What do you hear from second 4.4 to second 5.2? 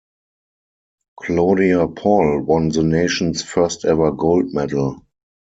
medal.